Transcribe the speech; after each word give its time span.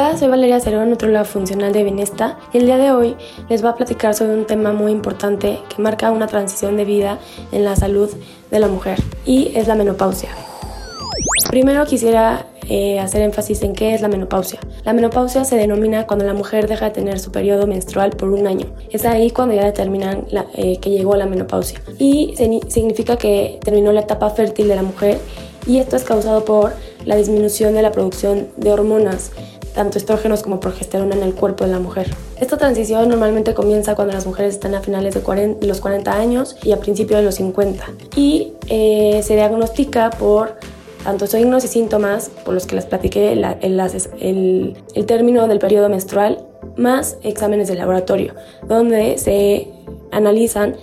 Hola, 0.00 0.16
soy 0.16 0.28
Valeria 0.28 0.58
Cerón, 0.60 0.88
nutróloga 0.88 1.26
funcional 1.26 1.74
de 1.74 1.84
Bienesta, 1.84 2.38
y 2.54 2.56
el 2.56 2.64
día 2.64 2.78
de 2.78 2.90
hoy 2.90 3.16
les 3.50 3.60
voy 3.60 3.70
a 3.70 3.74
platicar 3.74 4.14
sobre 4.14 4.32
un 4.32 4.46
tema 4.46 4.72
muy 4.72 4.92
importante 4.92 5.58
que 5.68 5.82
marca 5.82 6.10
una 6.10 6.26
transición 6.26 6.78
de 6.78 6.86
vida 6.86 7.18
en 7.52 7.66
la 7.66 7.76
salud 7.76 8.08
de 8.50 8.58
la 8.58 8.68
mujer, 8.68 8.98
y 9.26 9.52
es 9.54 9.68
la 9.68 9.74
menopausia. 9.74 10.30
Primero 11.50 11.84
quisiera 11.84 12.46
eh, 12.66 12.98
hacer 12.98 13.20
énfasis 13.20 13.60
en 13.60 13.74
qué 13.74 13.92
es 13.92 14.00
la 14.00 14.08
menopausia. 14.08 14.58
La 14.84 14.94
menopausia 14.94 15.44
se 15.44 15.56
denomina 15.56 16.06
cuando 16.06 16.24
la 16.24 16.32
mujer 16.32 16.66
deja 16.66 16.86
de 16.86 16.92
tener 16.92 17.18
su 17.18 17.30
periodo 17.30 17.66
menstrual 17.66 18.12
por 18.12 18.30
un 18.30 18.46
año. 18.46 18.68
Es 18.90 19.04
ahí 19.04 19.30
cuando 19.30 19.54
ya 19.54 19.66
determinan 19.66 20.24
eh, 20.54 20.78
que 20.78 20.88
llegó 20.88 21.14
la 21.16 21.26
menopausia. 21.26 21.78
Y 21.98 22.36
significa 22.68 23.18
que 23.18 23.60
terminó 23.62 23.92
la 23.92 24.00
etapa 24.00 24.30
fértil 24.30 24.66
de 24.66 24.76
la 24.76 24.82
mujer 24.82 25.18
y 25.66 25.76
esto 25.76 25.96
es 25.96 26.04
causado 26.04 26.46
por 26.46 26.72
la 27.04 27.16
disminución 27.16 27.74
de 27.74 27.82
la 27.82 27.92
producción 27.92 28.48
de 28.56 28.72
hormonas 28.72 29.32
tanto 29.74 29.98
estrógenos 29.98 30.42
como 30.42 30.60
progesterona 30.60 31.14
en 31.14 31.22
el 31.22 31.34
cuerpo 31.34 31.64
de 31.64 31.70
la 31.70 31.78
mujer. 31.78 32.14
Esta 32.40 32.56
transición 32.56 33.08
normalmente 33.08 33.54
comienza 33.54 33.94
cuando 33.94 34.14
las 34.14 34.26
mujeres 34.26 34.54
están 34.54 34.74
a 34.74 34.80
finales 34.80 35.14
de, 35.14 35.66
los 35.66 35.80
40 35.80 36.12
años 36.12 36.56
y 36.62 36.72
a 36.72 36.78
principios 36.78 37.20
de 37.20 37.24
los 37.24 37.36
50 37.36 37.84
y 38.16 38.52
eh, 38.68 39.20
se 39.22 39.34
diagnostica 39.34 40.10
por 40.10 40.56
tanto 41.04 41.26
signos 41.26 41.64
y 41.64 41.68
síntomas 41.68 42.30
por 42.44 42.54
los 42.54 42.66
que 42.66 42.76
les 42.76 42.84
platiqué 42.84 43.32
el, 43.32 43.44
el, 43.62 44.76
el, 44.94 45.06
término 45.06 45.48
del 45.48 45.58
periodo 45.58 45.88
menstrual 45.88 46.44
más 46.76 47.16
exámenes 47.22 47.68
de 47.68 47.74
laboratorio 47.74 48.34
donde 48.68 49.16
se 49.16 49.68
analizan 50.10 50.76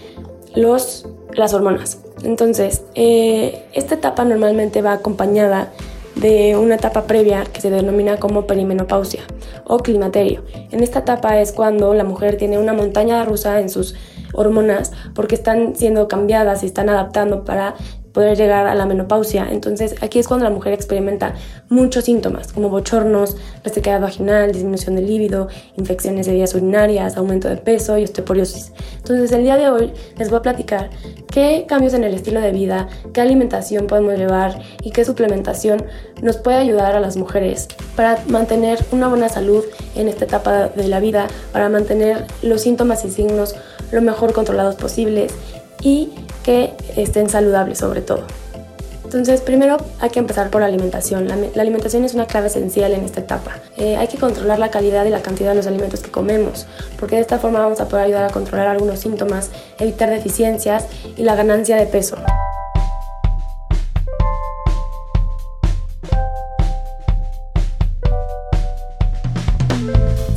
los, 0.55 1.08
las 1.33 1.53
hormonas. 1.53 1.99
Entonces, 2.23 2.83
eh, 2.95 3.63
esta 3.73 3.95
etapa 3.95 4.25
normalmente 4.25 4.81
va 4.81 4.93
acompañada 4.93 5.71
de 6.19 6.55
una 6.57 6.75
etapa 6.75 7.03
previa 7.03 7.43
que 7.43 7.61
se 7.61 7.69
denomina 7.69 8.17
como 8.17 8.47
perimenopausia 8.47 9.21
o 9.65 9.79
climaterio. 9.79 10.43
En 10.71 10.81
esta 10.81 10.99
etapa 10.99 11.39
es 11.39 11.51
cuando 11.51 11.93
la 11.93 12.03
mujer 12.03 12.37
tiene 12.37 12.57
una 12.57 12.73
montaña 12.73 13.23
rusa 13.23 13.59
en 13.59 13.69
sus 13.69 13.95
hormonas 14.33 14.91
porque 15.13 15.35
están 15.35 15.75
siendo 15.75 16.07
cambiadas 16.07 16.63
y 16.63 16.65
están 16.65 16.89
adaptando 16.89 17.43
para 17.43 17.75
poder 18.17 18.35
llegar 18.35 18.65
a 18.65 18.73
la 18.73 18.87
menopausia. 18.87 19.47
Entonces 19.51 19.93
aquí 20.01 20.17
es 20.17 20.27
cuando 20.27 20.43
la 20.43 20.49
mujer 20.49 20.73
experimenta 20.73 21.35
muchos 21.69 22.05
síntomas 22.05 22.52
como 22.52 22.67
bochornos, 22.67 23.37
resequedad 23.63 24.02
vaginal, 24.02 24.52
disminución 24.52 24.95
del 24.95 25.05
líbido, 25.05 25.49
infecciones 25.75 26.25
de 26.25 26.33
vías 26.33 26.55
urinarias, 26.55 27.15
aumento 27.15 27.47
de 27.47 27.58
peso 27.58 27.95
y 27.95 28.05
osteoporosis. 28.05 28.71
Entonces 28.97 29.31
el 29.33 29.43
día 29.43 29.55
de 29.55 29.69
hoy 29.69 29.93
les 30.17 30.31
voy 30.31 30.39
a 30.39 30.42
platicar 30.42 30.89
qué 31.37 31.65
cambios 31.67 31.93
en 31.93 32.03
el 32.03 32.15
estilo 32.15 32.42
de 32.42 32.52
vida, 32.52 32.87
qué 33.14 33.21
alimentación 33.21 33.86
podemos 33.86 34.17
llevar 34.17 34.59
y 34.81 34.89
qué 34.89 35.05
suplementación 35.05 35.86
nos 36.20 36.37
puede 36.37 36.58
ayudar 36.58 36.95
a 36.95 36.99
las 36.99 37.15
mujeres 37.15 37.67
para 37.95 38.17
mantener 38.27 38.83
una 38.92 39.08
buena 39.08 39.30
salud 39.30 39.64
en 39.95 40.08
esta 40.08 40.25
etapa 40.25 40.70
de 40.70 40.87
la 40.87 40.99
vida, 40.99 41.27
para 41.53 41.70
mantener 41.70 42.25
los 42.42 42.61
síntomas 42.61 43.05
y 43.05 43.11
signos 43.11 43.53
lo 43.92 44.02
mejor 44.02 44.33
controlados 44.33 44.77
posibles 44.77 45.31
y 45.83 46.09
que 46.42 46.73
estén 46.95 47.30
saludables 47.30 47.77
sobre 47.77 48.02
todo. 48.02 48.25
Entonces, 49.07 49.39
primero 49.39 49.77
hay 50.01 50.09
que 50.09 50.19
empezar 50.19 50.49
por 50.49 50.59
la 50.59 50.67
alimentación. 50.67 51.29
La, 51.29 51.61
alimentación 51.61 52.03
es 52.03 52.13
una 52.13 52.25
clave 52.25 52.47
esencial 52.47 52.91
en 52.91 53.05
esta 53.05 53.21
etapa. 53.21 53.55
Eh, 53.77 53.95
hay 53.95 54.09
que 54.09 54.17
controlar 54.17 54.59
la 54.59 54.69
calidad 54.69 55.05
y 55.05 55.09
la 55.09 55.21
cantidad 55.21 55.51
de 55.51 55.55
los 55.55 55.65
alimentos 55.65 56.01
que 56.01 56.11
comemos, 56.11 56.67
porque 56.99 57.15
de 57.15 57.21
esta 57.21 57.39
forma 57.39 57.59
vamos 57.59 57.79
a 57.79 57.87
poder 57.87 58.07
ayudar 58.07 58.25
a 58.25 58.33
controlar 58.33 58.67
algunos 58.67 58.99
síntomas, 58.99 59.49
evitar 59.79 60.09
deficiencias 60.09 60.87
y 61.15 61.23
la 61.23 61.35
ganancia 61.35 61.77
de 61.77 61.85
peso. 61.85 62.17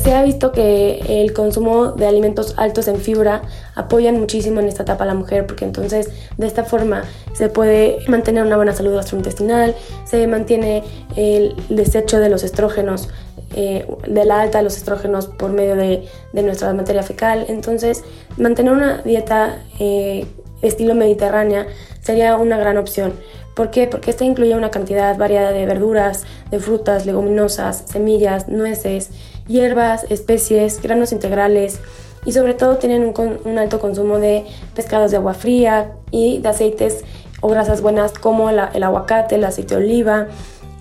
Se 0.03 0.15
ha 0.15 0.23
visto 0.23 0.51
que 0.51 1.23
el 1.23 1.35
consumo 1.35 1.93
de 1.93 2.07
alimentos 2.07 2.55
altos 2.57 2.89
en 2.89 2.97
fibra 2.97 3.43
apoyan 3.75 4.19
muchísimo 4.19 4.61
en 4.61 4.67
esta 4.67 4.85
etapa 4.85 5.05
a 5.05 5.07
la 5.07 5.15
mujer 5.15 5.47
porque 5.47 5.67
entonces 5.67 6.09
de 6.39 6.47
esta 6.47 6.65
forma 6.65 7.05
se 7.35 7.51
puede 7.51 7.99
mantener 8.09 8.45
una 8.45 8.57
buena 8.57 8.73
salud 8.73 8.95
gastrointestinal, 8.95 9.75
se 10.05 10.27
mantiene 10.27 10.85
el 11.17 11.55
desecho 11.69 12.19
de 12.19 12.31
los 12.31 12.45
estrógenos, 12.45 13.11
eh, 13.55 13.87
de 14.09 14.25
la 14.25 14.41
alta 14.41 14.59
de 14.59 14.65
los 14.65 14.79
estrógenos 14.79 15.27
por 15.27 15.53
medio 15.53 15.77
de, 15.77 16.09
nuestra 16.33 16.73
materia 16.73 17.03
fecal. 17.03 17.45
Entonces 17.49 18.03
mantener 18.39 18.73
una 18.73 19.03
dieta 19.03 19.59
eh, 19.79 20.27
estilo 20.63 20.95
mediterránea 20.95 21.67
sería 22.01 22.37
una 22.37 22.57
gran 22.57 22.79
opción. 22.79 23.13
¿Por 23.55 23.71
qué? 23.71 23.87
Porque 23.87 24.11
esta 24.11 24.25
incluye 24.25 24.55
una 24.55 24.71
cantidad 24.71 25.17
variada 25.19 25.53
de 25.53 25.67
verduras, 25.67 26.25
de 26.51 26.61
frutas, 26.61 27.05
leguminosas, 27.05 27.85
semillas, 27.87 28.49
nueces, 28.49 29.11
hierbas, 29.51 30.07
especies, 30.09 30.81
granos 30.81 31.13
integrales 31.13 31.81
y 32.25 32.33
sobre 32.33 32.55
todo 32.55 32.77
tienen 32.77 33.13
un, 33.45 33.59
alto 33.59 33.81
consumo 33.81 34.19
de 34.19 34.47
pescados 34.75 35.11
de 35.11 35.17
agua 35.17 35.35
fría 35.35 35.93
y 36.11 36.39
de 36.39 36.49
aceites 36.49 37.05
o 37.41 37.49
grasas 37.49 37.81
buenas 37.81 38.13
como 38.13 38.51
el 38.51 38.83
aguacate, 38.83 39.35
el 39.35 39.45
aceite 39.45 39.75
de 39.75 39.83
oliva. 39.83 40.27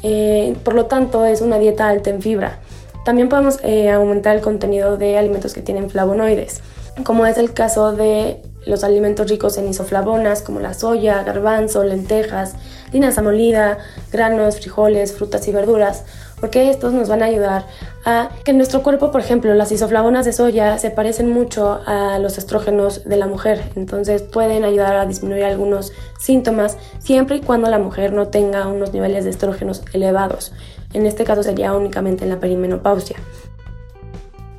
Eh, 0.03 0.55
por 0.63 0.73
lo 0.73 0.85
tanto, 0.85 1.25
es 1.25 1.41
una 1.41 1.57
dieta 1.57 1.87
alta 1.87 2.09
en 2.09 2.21
fibra. 2.21 2.59
También 3.05 3.29
podemos 3.29 3.59
eh, 3.63 3.89
aumentar 3.89 4.35
el 4.35 4.41
contenido 4.41 4.97
de 4.97 5.17
alimentos 5.17 5.53
que 5.53 5.61
tienen 5.61 5.89
flavonoides, 5.89 6.61
como 7.03 7.25
es 7.25 7.37
el 7.37 7.53
caso 7.53 7.93
de 7.93 8.41
los 8.65 8.83
alimentos 8.83 9.29
ricos 9.29 9.57
en 9.57 9.69
isoflavonas 9.69 10.41
como 10.41 10.59
la 10.59 10.73
soya, 10.73 11.23
garbanzo, 11.23 11.83
lentejas, 11.83 12.55
linaza 12.91 13.21
molida, 13.21 13.77
granos, 14.11 14.57
frijoles, 14.57 15.13
frutas 15.13 15.47
y 15.47 15.51
verduras, 15.51 16.03
porque 16.39 16.69
estos 16.69 16.93
nos 16.93 17.09
van 17.09 17.23
a 17.23 17.25
ayudar 17.25 17.65
a 18.05 18.29
que 18.43 18.53
nuestro 18.53 18.83
cuerpo, 18.83 19.11
por 19.11 19.21
ejemplo, 19.21 19.53
las 19.53 19.71
isoflavonas 19.71 20.25
de 20.25 20.33
soya 20.33 20.77
se 20.77 20.91
parecen 20.91 21.29
mucho 21.29 21.81
a 21.85 22.19
los 22.19 22.37
estrógenos 22.37 23.03
de 23.03 23.17
la 23.17 23.27
mujer, 23.27 23.71
entonces 23.75 24.21
pueden 24.21 24.63
ayudar 24.63 24.95
a 24.95 25.05
disminuir 25.05 25.43
algunos 25.43 25.91
síntomas 26.17 26.77
siempre 26.99 27.37
y 27.37 27.41
cuando 27.41 27.69
la 27.69 27.79
mujer 27.79 28.13
no 28.13 28.27
tenga 28.27 28.67
unos 28.67 28.93
niveles 28.93 29.25
de 29.25 29.31
estrógenos 29.31 29.83
elevados. 29.93 30.53
En 30.93 31.05
este 31.05 31.23
caso 31.23 31.43
sería 31.43 31.73
únicamente 31.73 32.23
en 32.23 32.31
la 32.31 32.39
perimenopausia 32.39 33.17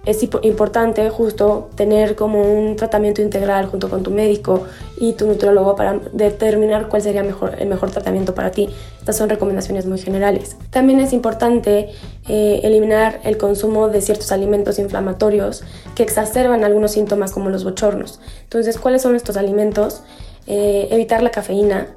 es 0.07 0.23
importante 0.23 1.11
justo 1.11 1.69
tener 1.75 2.17
como 2.17 2.43
un 2.43 2.77
tratamiento 2.77 3.21
integral 3.21 3.67
junto 3.67 3.91
con 3.91 4.03
tu 4.03 4.11
médico 4.11 4.65
y 4.99 5.13
tu 5.13 5.27
nutrólogo 5.27 5.77
para 5.77 6.01
determinar 6.13 6.89
cuál 6.89 7.03
sería 7.03 7.23
mejor, 7.23 7.57
el 7.59 7.69
mejor 7.69 7.91
tratamiento 7.91 8.35
para 8.35 8.51
ti. 8.51 8.69
Estas 8.99 9.19
son 9.19 9.29
recomendaciones 9.29 9.85
muy 9.85 9.99
generales. 9.99 10.57
También 10.71 11.01
es 11.01 11.13
importante 11.13 11.91
eh, 12.29 12.61
eliminar 12.63 13.21
el 13.25 13.37
consumo 13.37 13.89
de 13.89 14.01
ciertos 14.01 14.33
alimentos 14.33 14.79
inflamatorios 14.79 15.65
que 15.95 16.03
exacerban 16.03 16.65
algunos 16.65 16.93
síntomas 16.93 17.33
como 17.33 17.51
los 17.51 17.65
bochornos. 17.65 18.21
Entonces, 18.45 18.79
¿cuáles 18.79 19.03
son 19.03 19.17
estos 19.17 19.37
alimentos? 19.37 20.03
Eh, 20.47 20.89
evitar 20.91 21.23
la 21.23 21.31
cafeína, 21.31 21.89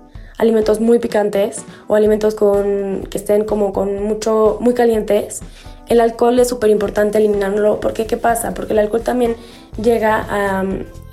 alimentos 0.44 0.80
muy 0.80 1.00
picantes 1.00 1.64
o 1.88 1.96
alimentos 1.96 2.36
con, 2.36 3.08
que 3.10 3.18
estén 3.18 3.46
como 3.46 3.74
con 3.74 4.04
mucho, 4.04 4.58
muy 4.62 4.74
calientes 4.74 5.42
el 5.88 6.00
alcohol 6.00 6.40
es 6.40 6.48
súper 6.48 6.70
importante 6.70 7.18
eliminarlo 7.18 7.80
porque 7.80 8.06
¿qué 8.06 8.18
pasa? 8.18 8.54
Porque 8.54 8.74
el 8.74 8.80
alcohol 8.80 9.02
también 9.02 9.36
llega 9.78 10.26
a, 10.30 10.64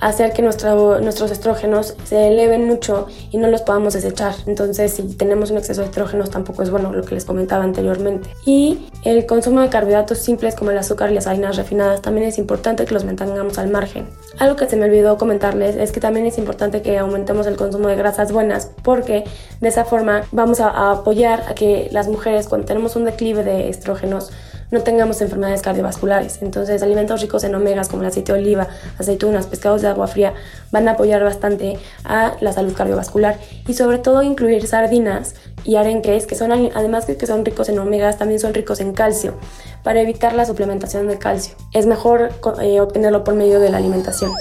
hacer 0.01 0.33
que 0.33 0.41
nuestros 0.41 1.29
estrógenos 1.29 1.95
se 2.05 2.27
eleven 2.27 2.65
mucho 2.65 3.05
y 3.29 3.37
no 3.37 3.47
los 3.47 3.61
podamos 3.61 3.93
desechar. 3.93 4.33
Entonces, 4.47 4.93
si 4.93 5.03
tenemos 5.15 5.51
un 5.51 5.57
exceso 5.57 5.81
de 5.81 5.87
estrógenos, 5.87 6.31
tampoco 6.31 6.63
es 6.63 6.71
bueno 6.71 6.91
lo 6.91 7.03
que 7.03 7.13
les 7.13 7.23
comentaba 7.23 7.63
anteriormente. 7.63 8.27
Y 8.43 8.87
el 9.03 9.27
consumo 9.27 9.61
de 9.61 9.69
carbohidratos 9.69 10.17
simples 10.17 10.55
como 10.55 10.71
el 10.71 10.77
azúcar 10.79 11.11
y 11.11 11.13
las 11.13 11.27
harinas 11.27 11.55
refinadas 11.55 12.01
también 12.01 12.27
es 12.27 12.39
importante 12.39 12.83
que 12.85 12.95
los 12.95 13.05
mantengamos 13.05 13.59
al 13.59 13.69
margen. 13.69 14.07
Algo 14.39 14.55
que 14.55 14.67
se 14.67 14.75
me 14.75 14.85
olvidó 14.85 15.19
comentarles 15.19 15.75
es 15.75 15.91
que 15.91 15.99
también 15.99 16.25
es 16.25 16.39
importante 16.39 16.81
que 16.81 16.97
aumentemos 16.97 17.45
el 17.45 17.55
consumo 17.55 17.87
de 17.87 17.95
grasas 17.95 18.31
buenas 18.31 18.71
porque 18.81 19.23
de 19.59 19.69
esa 19.69 19.85
forma 19.85 20.23
vamos 20.31 20.59
a 20.61 20.91
apoyar 20.91 21.43
a 21.47 21.53
que 21.53 21.89
las 21.91 22.07
mujeres 22.07 22.47
cuando 22.47 22.65
tenemos 22.65 22.95
un 22.95 23.05
declive 23.05 23.43
de 23.43 23.69
estrógenos 23.69 24.31
no 24.71 24.81
tengamos 24.81 25.21
enfermedades 25.21 25.61
cardiovasculares. 25.61 26.41
Entonces, 26.41 26.81
alimentos 26.81 27.21
ricos 27.21 27.43
en 27.43 27.53
omegas 27.55 27.89
como 27.89 28.01
el 28.01 28.07
aceite 28.07 28.33
de 28.33 28.39
oliva, 28.39 28.67
aceitunas, 28.97 29.47
pescados 29.47 29.81
de 29.81 29.89
agua 29.89 30.07
fría 30.07 30.33
van 30.71 30.87
a 30.87 30.91
apoyar 30.91 31.23
bastante 31.23 31.77
a 32.03 32.33
la 32.41 32.53
salud 32.53 32.73
cardiovascular 32.73 33.37
y 33.67 33.73
sobre 33.73 33.99
todo 33.99 34.23
incluir 34.23 34.65
sardinas 34.65 35.35
y 35.63 35.75
arenques 35.75 36.25
que 36.25 36.35
son 36.35 36.51
además 36.51 37.05
de 37.07 37.17
que 37.17 37.27
son 37.27 37.45
ricos 37.45 37.69
en 37.69 37.79
omegas, 37.79 38.17
también 38.17 38.39
son 38.39 38.53
ricos 38.53 38.79
en 38.79 38.93
calcio 38.93 39.35
para 39.83 40.01
evitar 40.01 40.33
la 40.33 40.45
suplementación 40.45 41.07
de 41.07 41.17
calcio. 41.17 41.55
Es 41.73 41.85
mejor 41.85 42.31
eh, 42.61 42.79
obtenerlo 42.79 43.23
por 43.23 43.35
medio 43.35 43.59
de 43.59 43.69
la 43.69 43.77
alimentación. 43.77 44.31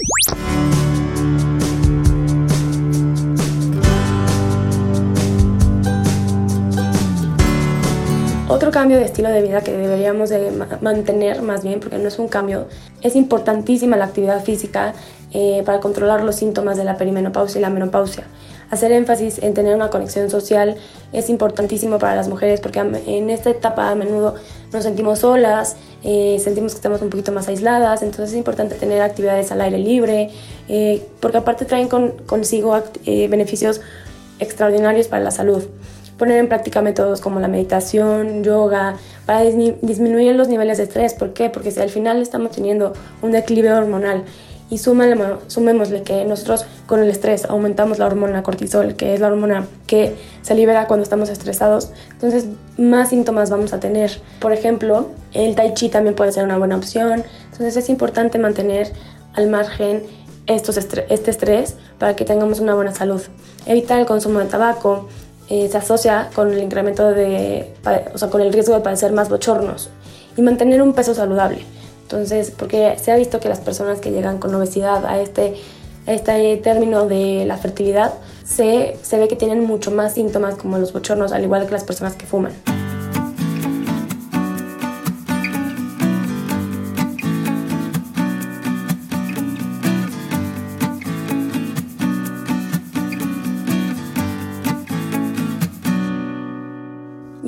Otro 8.61 8.73
cambio 8.73 8.99
de 8.99 9.07
estilo 9.07 9.31
de 9.31 9.41
vida 9.41 9.63
que 9.63 9.73
deberíamos 9.73 10.29
de 10.29 10.53
mantener 10.83 11.41
más 11.41 11.65
bien, 11.65 11.81
porque 11.81 11.97
no 11.97 12.07
es 12.07 12.19
un 12.19 12.29
cambio, 12.29 12.67
es 13.01 13.17
importantísima 13.17 13.97
la 13.97 14.05
actividad 14.05 14.45
física 14.45 14.93
eh, 15.33 15.63
para 15.65 15.81
controlar 15.81 16.23
los 16.25 16.37
síntomas 16.37 16.77
de 16.77 16.85
la 16.85 16.99
perimenopausia 16.99 17.59
y 17.59 17.63
la 17.63 17.71
menopausia. 17.71 18.25
Hacer 18.69 18.93
énfasis 18.93 19.39
en 19.39 19.55
tener 19.55 19.75
una 19.75 19.89
conexión 19.89 20.29
social 20.29 20.77
es 21.15 21.31
importantísimo 21.31 21.99
para 21.99 22.15
las 22.15 22.29
mujeres 22.29 22.61
porque 22.61 22.81
en 22.81 23.31
esta 23.31 23.49
etapa 23.49 23.91
a 23.91 23.95
menudo 23.95 24.35
nos 24.75 24.85
sentimos 24.85 25.21
solas, 25.21 25.77
eh, 26.05 26.39
sentimos 26.39 26.73
que 26.73 26.77
estamos 26.81 27.01
un 27.01 27.09
poquito 27.09 27.33
más 27.33 27.49
aisladas, 27.49 28.03
entonces 28.03 28.33
es 28.33 28.37
importante 28.37 28.75
tener 28.75 29.01
actividades 29.01 29.51
al 29.53 29.63
aire 29.63 29.79
libre, 29.79 30.33
eh, 30.69 31.03
porque 31.21 31.39
aparte 31.39 31.65
traen 31.65 31.89
consigo 31.89 32.79
beneficios 33.07 33.81
extraordinarios 34.39 35.09
para 35.09 35.25
la 35.25 35.31
salud 35.31 35.65
poner 36.21 36.37
en 36.37 36.49
práctica 36.49 36.83
métodos 36.83 37.23
como 37.23 37.41
la 37.41 37.49
meditación, 37.49 38.45
yoga, 38.45 38.97
para 39.25 39.41
disminuir 39.41 40.37
los 40.37 40.49
niveles 40.49 40.77
de 40.77 40.85
estrés. 40.85 41.15
¿Por 41.15 41.33
qué? 41.33 41.49
Porque 41.49 41.71
si 41.71 41.81
al 41.81 41.89
final 41.89 42.21
estamos 42.21 42.51
teniendo 42.51 42.93
un 43.23 43.33
declive 43.33 43.73
hormonal 43.73 44.25
y 44.69 44.77
sumémosle 44.77 46.03
que 46.03 46.27
nosotros 46.27 46.67
con 46.87 47.01
el 47.01 47.09
estrés 47.09 47.47
aumentamos 47.47 47.99
la 47.99 48.05
hormona 48.05 48.43
cortisol, 48.43 48.97
que 48.97 49.15
es 49.15 49.21
la 49.21 49.29
hormona 49.29 49.67
que 49.87 50.15
se 50.43 50.55
libera 50.55 50.87
cuando 50.87 51.05
estamos 51.05 51.31
estresados, 51.31 51.91
entonces 52.11 52.45
más 52.77 53.09
síntomas 53.09 53.49
vamos 53.49 53.73
a 53.73 53.81
tener. 53.81 54.21
Por 54.41 54.53
ejemplo, 54.53 55.09
el 55.33 55.55
tai 55.55 55.73
chi 55.73 55.89
también 55.89 56.15
puede 56.15 56.33
ser 56.33 56.45
una 56.45 56.59
buena 56.59 56.77
opción, 56.77 57.25
entonces 57.45 57.79
es 57.79 57.89
importante 57.89 58.39
mantener 58.39 58.93
al 59.33 59.49
margen 59.49 60.03
estos 60.47 60.77
este 60.77 61.31
estrés 61.31 61.77
para 61.99 62.15
que 62.15 62.27
tengamos 62.27 62.61
una 62.61 62.75
buena 62.75 62.95
salud. 62.95 63.23
Evitar 63.65 63.99
el 64.01 64.07
consumo 64.07 64.39
de 64.41 64.47
tabaco, 64.47 65.09
eh, 65.51 65.69
se 65.69 65.77
asocia 65.77 66.31
con 66.33 66.53
el 66.53 66.63
incremento 66.63 67.11
de, 67.11 67.75
o 68.15 68.19
sea, 68.19 68.31
con 68.31 68.41
el 68.41 68.53
riesgo 68.53 68.73
de 68.75 68.81
padecer 68.81 69.13
más 69.13 69.29
bochornos 69.29 69.91
y 70.37 70.43
mantener 70.43 70.81
un 70.81 70.93
peso 70.93 71.13
saludable. 71.13 71.59
Entonces, 72.03 72.53
porque 72.57 72.97
se 73.01 73.11
ha 73.11 73.17
visto 73.17 73.41
que 73.41 73.49
las 73.49 73.59
personas 73.59 73.99
que 74.01 74.13
llegan 74.13 74.39
con 74.39 74.55
obesidad 74.55 75.05
a 75.05 75.21
este, 75.21 75.57
a 76.07 76.13
este 76.13 76.57
término 76.59 77.07
de 77.07 77.45
la 77.47 77.57
fertilidad, 77.57 78.15
se, 78.45 78.97
se 79.03 79.19
ve 79.19 79.27
que 79.27 79.37
tienen 79.37 79.65
mucho 79.65 79.91
más 79.91 80.15
síntomas 80.15 80.55
como 80.55 80.79
los 80.79 80.93
bochornos, 80.93 81.33
al 81.33 81.43
igual 81.43 81.67
que 81.67 81.73
las 81.73 81.85
personas 81.85 82.15
que 82.15 82.27
fuman. 82.27 82.53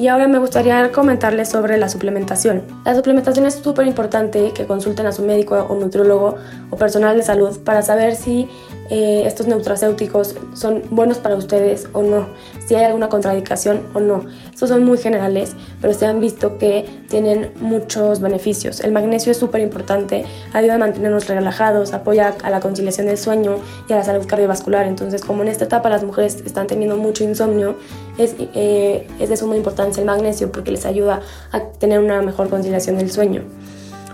Y 0.02 0.08
ahora 0.08 0.26
me 0.26 0.40
gustaría 0.40 0.90
comentarles 0.90 1.48
sobre 1.48 1.78
la 1.78 1.88
suplementación. 1.88 2.64
La 2.84 2.92
suplementación 2.96 3.46
es 3.46 3.54
súper 3.54 3.86
importante 3.86 4.50
que 4.52 4.66
consulten 4.66 5.06
a 5.06 5.12
su 5.12 5.22
médico 5.22 5.54
o 5.54 5.76
nutriólogo 5.76 6.34
o 6.70 6.76
personal 6.76 7.16
de 7.16 7.22
salud 7.22 7.60
para 7.60 7.82
saber 7.82 8.16
si 8.16 8.48
eh, 8.90 9.22
estos 9.26 9.46
nutracéuticos 9.46 10.34
son 10.54 10.82
buenos 10.90 11.18
para 11.18 11.36
ustedes 11.36 11.86
o 11.92 12.02
no, 12.02 12.26
si 12.66 12.74
hay 12.74 12.86
alguna 12.86 13.08
contraindicación 13.08 13.82
o 13.94 14.00
no. 14.00 14.24
Estos 14.62 14.76
son 14.76 14.84
muy 14.84 14.96
generales, 14.96 15.56
pero 15.80 15.92
se 15.92 16.06
han 16.06 16.20
visto 16.20 16.56
que 16.56 16.88
tienen 17.08 17.50
muchos 17.58 18.20
beneficios. 18.20 18.78
El 18.78 18.92
magnesio 18.92 19.32
es 19.32 19.36
súper 19.36 19.60
importante, 19.60 20.24
ayuda 20.52 20.76
a 20.76 20.78
mantenernos 20.78 21.26
relajados, 21.26 21.92
apoya 21.92 22.36
a 22.44 22.48
la 22.48 22.60
conciliación 22.60 23.08
del 23.08 23.18
sueño 23.18 23.56
y 23.88 23.92
a 23.92 23.96
la 23.96 24.04
salud 24.04 24.24
cardiovascular. 24.24 24.86
Entonces, 24.86 25.22
como 25.24 25.42
en 25.42 25.48
esta 25.48 25.64
etapa 25.64 25.88
las 25.88 26.04
mujeres 26.04 26.44
están 26.46 26.68
teniendo 26.68 26.96
mucho 26.96 27.24
insomnio, 27.24 27.74
es, 28.18 28.36
eh, 28.38 29.08
es 29.18 29.28
de 29.28 29.36
suma 29.36 29.56
importancia 29.56 30.00
el 30.00 30.06
magnesio 30.06 30.52
porque 30.52 30.70
les 30.70 30.86
ayuda 30.86 31.22
a 31.50 31.58
tener 31.58 31.98
una 31.98 32.22
mejor 32.22 32.48
conciliación 32.48 32.98
del 32.98 33.10
sueño. 33.10 33.42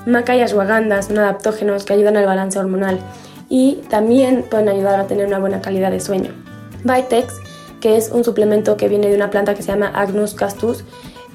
Maca 0.07 0.35
y 0.35 0.41
ashwagandha 0.41 1.03
son 1.03 1.19
adaptógenos 1.19 1.85
que 1.85 1.93
ayudan 1.93 2.17
al 2.17 2.25
balance 2.25 2.59
hormonal 2.59 3.01
y 3.51 3.83
también 3.91 4.47
pueden 4.49 4.71
ayudar 4.71 4.99
a 4.99 5.07
tener 5.07 5.27
una 5.27 5.41
buena 5.41 5.61
calidad 5.61 5.91
de 5.91 6.01
sueño. 6.01 6.33
Vitex, 6.85 7.35
que 7.81 7.97
es 7.97 8.11
un 8.11 8.25
suplemento 8.25 8.77
que 8.77 8.89
viene 8.89 9.09
de 9.09 9.17
una 9.17 9.31
planta 9.31 9.55
que 9.55 9.63
se 9.63 9.69
llama 9.69 9.89
Agnus 9.95 10.35
castus, 10.35 10.85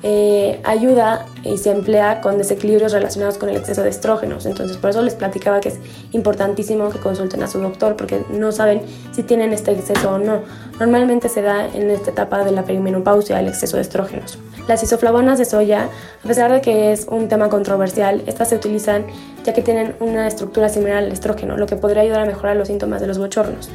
eh, 0.05 0.59
ayuda 0.65 1.25
y 1.45 1.57
se 1.57 1.71
emplea 1.71 2.19
con 2.19 2.37
desequilibrios 2.37 2.91
relacionados 2.91 3.37
con 3.37 3.47
el 3.47 3.55
exceso 3.55 3.83
de 3.83 3.89
estrógenos. 3.89 4.45
Entonces, 4.45 4.75
por 4.75 4.89
eso 4.89 5.01
les 5.01 5.15
platicaba 5.15 5.61
que 5.61 5.69
es 5.69 5.79
importantísimo 6.11 6.89
que 6.89 6.99
consulten 6.99 7.41
a 7.41 7.47
su 7.47 7.59
doctor 7.59 7.95
porque 7.95 8.21
no 8.29 8.51
saben 8.51 8.81
si 9.13 9.23
tienen 9.23 9.53
este 9.53 9.71
exceso 9.71 10.11
o 10.11 10.17
no. 10.17 10.41
Normalmente 10.77 11.29
se 11.29 11.41
da 11.41 11.67
en 11.73 11.89
esta 11.89 12.11
etapa 12.11 12.43
de 12.43 12.51
la 12.51 12.63
perimenopausia 12.63 13.39
el 13.39 13.47
exceso 13.47 13.77
de 13.77 13.83
estrógenos. 13.83 14.37
Las 14.67 14.83
isoflavonas 14.83 15.39
de 15.39 15.45
soya, 15.45 15.87
a 16.21 16.27
pesar 16.27 16.51
de 16.51 16.59
que 16.59 16.91
es 16.91 17.07
un 17.09 17.29
tema 17.29 17.47
controversial, 17.47 18.23
estas 18.27 18.49
se 18.49 18.57
utilizan 18.57 19.05
ya 19.45 19.53
que 19.53 19.61
tienen 19.61 19.95
una 20.01 20.27
estructura 20.27 20.67
similar 20.67 20.97
al 20.97 21.13
estrógeno, 21.13 21.55
lo 21.55 21.65
que 21.65 21.77
podría 21.77 22.01
ayudar 22.01 22.21
a 22.21 22.25
mejorar 22.25 22.57
los 22.57 22.67
síntomas 22.67 22.99
de 22.99 23.07
los 23.07 23.19
bochornos. 23.19 23.69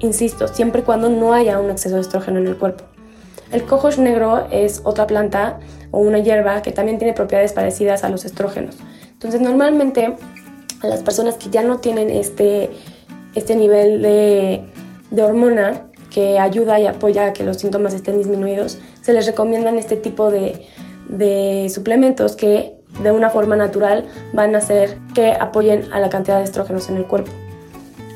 Insisto, 0.00 0.48
siempre 0.48 0.82
y 0.82 0.84
cuando 0.84 1.08
no 1.08 1.32
haya 1.32 1.58
un 1.58 1.70
exceso 1.70 1.96
de 1.96 2.00
estrógeno 2.00 2.38
en 2.38 2.46
el 2.46 2.56
cuerpo. 2.56 2.84
El 3.52 3.64
cohosh 3.64 3.98
negro 3.98 4.46
es 4.50 4.80
otra 4.84 5.06
planta 5.06 5.60
o 5.90 5.98
una 5.98 6.18
hierba 6.18 6.60
que 6.62 6.72
también 6.72 6.98
tiene 6.98 7.12
propiedades 7.12 7.52
parecidas 7.52 8.02
a 8.02 8.08
los 8.08 8.24
estrógenos. 8.24 8.76
Entonces, 9.12 9.40
normalmente 9.40 10.16
a 10.82 10.86
las 10.86 11.02
personas 11.02 11.36
que 11.36 11.50
ya 11.50 11.62
no 11.62 11.78
tienen 11.78 12.10
este, 12.10 12.70
este 13.34 13.54
nivel 13.54 14.02
de, 14.02 14.64
de 15.10 15.22
hormona 15.22 15.86
que 16.10 16.38
ayuda 16.38 16.78
y 16.80 16.86
apoya 16.86 17.26
a 17.26 17.32
que 17.32 17.44
los 17.44 17.58
síntomas 17.58 17.94
estén 17.94 18.18
disminuidos, 18.18 18.78
se 19.02 19.12
les 19.12 19.26
recomiendan 19.26 19.78
este 19.78 19.96
tipo 19.96 20.30
de, 20.30 20.66
de 21.08 21.68
suplementos 21.72 22.36
que 22.36 22.74
de 23.02 23.10
una 23.10 23.30
forma 23.30 23.56
natural 23.56 24.04
van 24.32 24.54
a 24.54 24.58
hacer 24.58 24.98
que 25.14 25.32
apoyen 25.32 25.92
a 25.92 26.00
la 26.00 26.08
cantidad 26.08 26.38
de 26.38 26.44
estrógenos 26.44 26.88
en 26.88 26.96
el 26.96 27.06
cuerpo. 27.06 27.32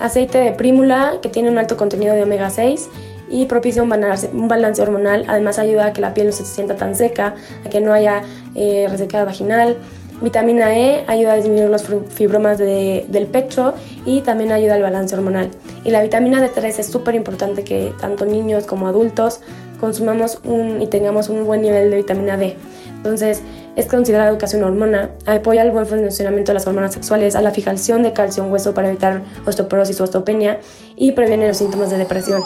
Aceite 0.01 0.39
de 0.39 0.53
prímula 0.53 1.15
que 1.21 1.29
tiene 1.29 1.51
un 1.51 1.59
alto 1.59 1.77
contenido 1.77 2.15
de 2.15 2.23
omega 2.23 2.51
6 2.51 2.89
y 3.31 3.47
propicia 3.47 3.83
un 3.83 3.89
balance, 3.89 4.83
hormonal. 4.83 5.25
Además 5.29 5.59
ayuda 5.59 5.87
a 5.87 5.93
que 5.93 6.01
la 6.01 6.15
piel 6.15 6.29
no 6.29 6.33
se 6.33 6.45
sienta 6.45 6.77
tan 6.77 6.95
seca, 6.95 7.35
a 7.65 7.69
que 7.69 7.81
no 7.81 7.93
haya 7.93 8.23
eh, 8.55 8.89
vaginal. 9.13 9.77
Vitamina 10.21 10.77
E 10.77 11.05
ayuda 11.07 11.35
a 11.35 11.37
disminuir 11.37 11.69
los 11.69 11.85
fibromas 12.09 12.59
del 12.59 13.29
pecho 13.31 13.75
y 14.05 14.23
también 14.23 14.51
ayuda 14.51 14.75
al 14.75 14.83
balance 14.83 15.15
hormonal. 15.15 15.51
Y 15.85 15.91
la 15.91 16.03
vitamina 16.03 16.41
D3 16.41 16.79
es 16.79 16.87
súper 16.87 17.15
importante 17.15 17.63
que 17.63 17.93
tanto 18.01 18.25
niños 18.25 18.67
como 18.67 18.89
adultos 18.89 19.41
consumamos 19.81 20.41
y 20.81 20.87
tengamos 20.89 21.29
un 21.29 21.45
buen 21.45 21.63
nivel 21.63 21.91
de 21.91 21.97
vitamina 21.99 22.37
D. 22.37 22.57
Entonces, 22.97 23.43
es 23.79 23.87
considerada 23.87 24.37
una 24.55 24.67
hormona, 24.67 25.11
apoya 25.25 25.63
el 25.63 25.71
buen 25.71 25.87
funcionamiento 25.87 26.51
de 26.51 26.55
las 26.55 26.67
hormonas 26.67 26.93
sexuales, 26.93 27.37
a 27.37 27.41
la 27.43 27.53
fijación 27.53 28.03
de 28.03 28.13
calcio 28.13 28.43
en 28.43 28.51
hueso 28.51 28.75
para 28.75 28.89
evitar 28.89 29.23
osteoporosis 29.47 30.01
o 30.01 30.05
osteopenia 30.05 30.59
y 30.97 31.13
previene 31.13 31.47
los 31.47 31.59
síntomas 31.59 31.89
de 31.89 31.99
depresión. 31.99 32.43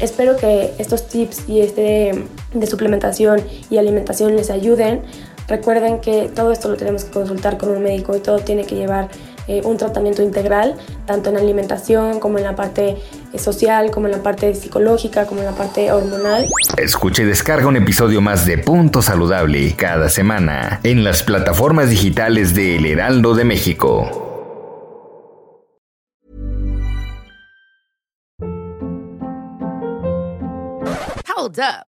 Espero 0.00 0.36
que 0.36 0.74
estos 0.78 1.08
tips 1.08 1.48
y 1.48 1.58
este 1.58 2.24
de 2.54 2.66
suplementación 2.68 3.42
y 3.68 3.78
alimentación 3.78 4.36
les 4.36 4.50
ayuden. 4.50 5.02
Recuerden 5.48 6.00
que 6.00 6.30
todo 6.32 6.52
esto 6.52 6.68
lo 6.68 6.76
tenemos 6.76 7.04
que 7.04 7.10
consultar 7.10 7.58
con 7.58 7.70
un 7.70 7.82
médico 7.82 8.16
y 8.16 8.20
todo 8.20 8.38
tiene 8.38 8.64
que 8.64 8.76
llevar 8.76 9.08
eh, 9.48 9.62
un 9.64 9.76
tratamiento 9.76 10.22
integral, 10.22 10.76
tanto 11.06 11.30
en 11.30 11.36
alimentación 11.36 12.20
como 12.20 12.38
en 12.38 12.44
la 12.44 12.56
parte 12.56 12.96
eh, 13.32 13.38
social, 13.38 13.90
como 13.90 14.06
en 14.06 14.12
la 14.12 14.22
parte 14.22 14.54
psicológica, 14.54 15.26
como 15.26 15.40
en 15.40 15.46
la 15.46 15.52
parte 15.52 15.92
hormonal. 15.92 16.46
Escuche 16.76 17.22
y 17.22 17.26
descarga 17.26 17.66
un 17.66 17.76
episodio 17.76 18.20
más 18.20 18.46
de 18.46 18.58
Punto 18.58 19.02
Saludable 19.02 19.74
cada 19.76 20.08
semana 20.08 20.80
en 20.82 21.04
las 21.04 21.22
plataformas 21.22 21.90
digitales 21.90 22.54
de 22.54 22.76
El 22.76 22.86
Heraldo 22.86 23.34
de 23.34 23.44
México. 23.44 24.22
Hold 31.36 31.60
up. 31.60 31.95